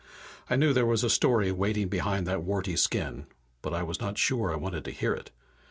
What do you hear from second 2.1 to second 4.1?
that warty skin, but I was